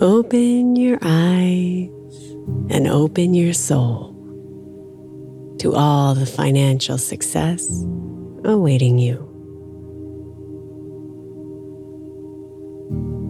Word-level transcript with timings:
Open 0.00 0.76
your 0.76 0.96
eyes 1.02 1.90
and 2.70 2.88
open 2.88 3.34
your 3.34 3.52
soul 3.52 4.16
to 5.58 5.74
all 5.74 6.14
the 6.14 6.24
financial 6.24 6.96
success 6.96 7.84
awaiting 8.42 8.98
you. 8.98 9.28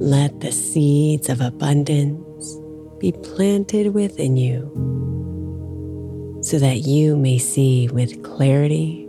Let 0.00 0.40
the 0.40 0.52
seeds 0.52 1.28
of 1.28 1.42
abundance 1.42 2.56
be 2.98 3.12
planted 3.12 3.92
within 3.92 4.38
you 4.38 4.70
so 6.42 6.58
that 6.58 6.78
you 6.78 7.14
may 7.14 7.36
see 7.36 7.88
with 7.88 8.22
clarity 8.22 9.06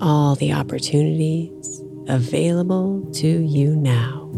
all 0.00 0.34
the 0.34 0.52
opportunities 0.52 1.84
available 2.08 3.08
to 3.12 3.28
you 3.28 3.76
now. 3.76 4.28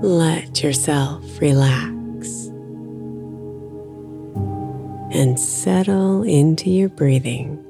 Let 0.00 0.62
yourself 0.62 1.24
relax 1.40 2.46
and 5.10 5.38
settle 5.40 6.22
into 6.22 6.70
your 6.70 6.88
breathing. 6.88 7.64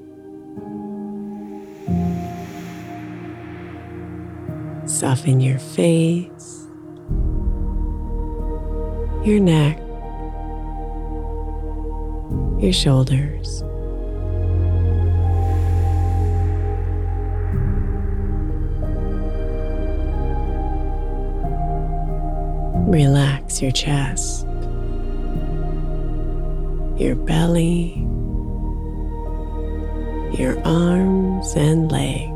Soften 4.86 5.40
your 5.40 5.58
face, 5.58 6.66
your 9.24 9.40
neck, 9.40 9.78
your 12.62 12.74
shoulders. 12.74 13.62
Relax 22.88 23.60
your 23.60 23.70
chest, 23.70 24.46
your 26.96 27.14
belly, 27.16 27.92
your 30.32 30.58
arms 30.66 31.52
and 31.54 31.92
legs. 31.92 32.27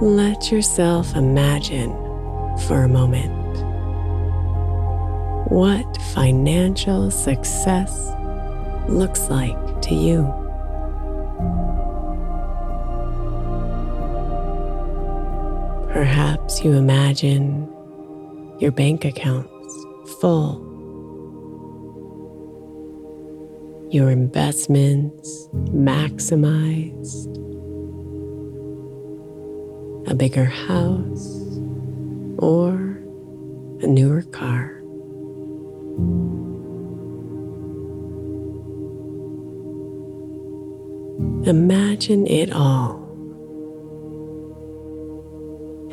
Let 0.00 0.50
yourself 0.50 1.14
imagine 1.14 1.92
for 2.66 2.82
a 2.82 2.88
moment 2.88 3.30
what 5.50 5.96
financial 6.14 7.10
success 7.10 8.10
looks 8.88 9.28
like 9.28 9.82
to 9.82 9.94
you. 9.94 10.22
Perhaps 15.92 16.64
you 16.64 16.72
imagine 16.72 17.68
your 18.58 18.72
bank 18.72 19.04
accounts 19.04 19.86
full, 20.20 20.68
your 23.90 24.10
investments 24.10 25.48
maximized, 25.52 27.28
a 30.12 30.14
bigger 30.14 30.44
house, 30.44 31.26
or 32.36 32.98
a 33.80 33.86
newer 33.86 34.20
car. 34.20 34.78
Imagine 41.48 42.26
it 42.26 42.52
all 42.52 42.98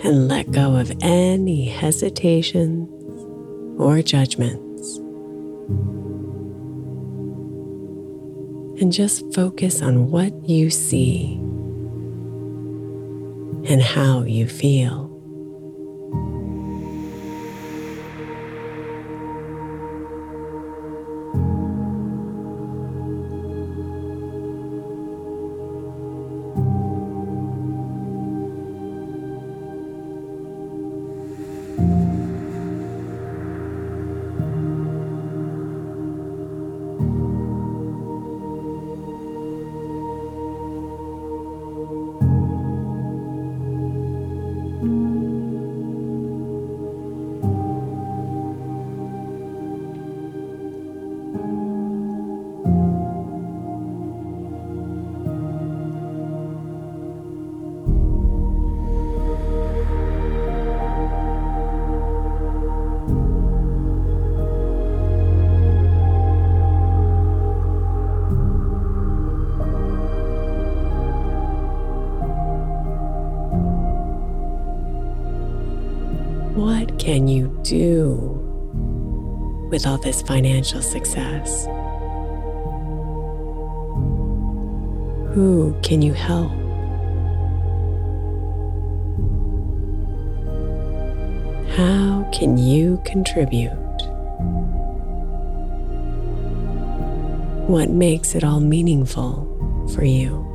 and 0.03 0.27
let 0.27 0.51
go 0.51 0.75
of 0.75 0.91
any 0.99 1.63
hesitations 1.69 2.89
or 3.79 4.01
judgments. 4.01 4.97
And 8.81 8.91
just 8.91 9.33
focus 9.33 9.81
on 9.81 10.11
what 10.11 10.33
you 10.43 10.69
see 10.69 11.39
and 13.69 13.81
how 13.81 14.23
you 14.23 14.47
feel. 14.47 15.18
What 76.55 76.97
can 76.97 77.27
you 77.27 77.57
do 77.63 78.15
with 79.69 79.85
all 79.85 79.99
this 79.99 80.21
financial 80.23 80.81
success? 80.81 81.65
Who 85.33 85.75
can 85.83 86.01
you 86.01 86.13
help? 86.13 86.51
How 91.77 92.27
can 92.33 92.57
you 92.57 92.99
contribute? 93.05 93.71
What 97.67 97.91
makes 97.91 98.33
it 98.33 98.43
all 98.43 98.59
meaningful 98.59 99.45
for 99.93 100.03
you? 100.03 100.48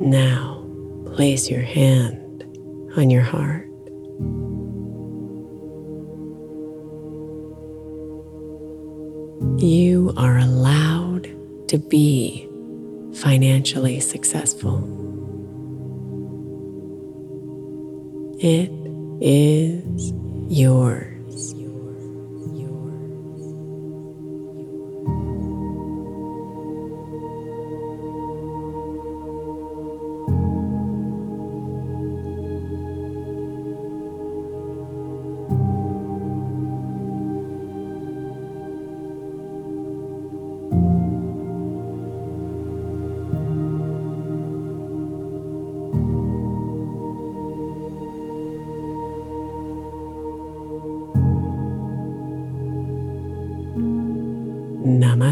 Now, 0.00 0.64
place 1.14 1.50
your 1.50 1.62
hand 1.62 2.44
on 2.96 3.10
your 3.10 3.22
heart. 3.22 3.66
You 9.58 10.12
are 10.16 10.38
allowed 10.38 11.28
to 11.68 11.78
be 11.78 12.48
financially 13.14 14.00
successful. 14.00 14.78
It 18.38 18.70
is 19.20 20.12
yours. 20.48 21.15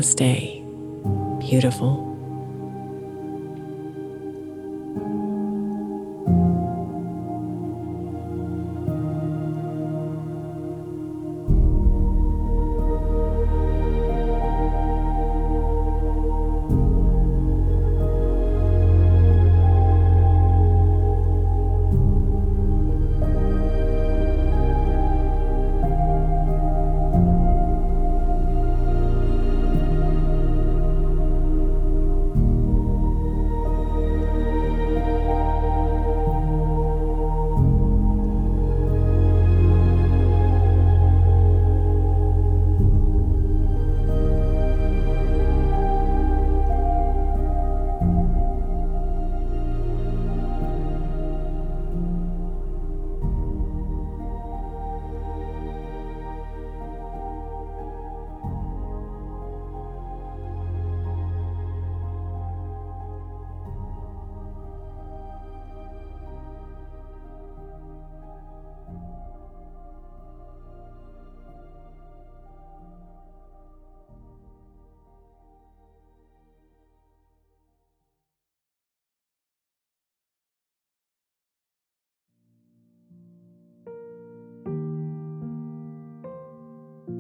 Namaste, 0.05 0.61
beautiful. 1.41 2.14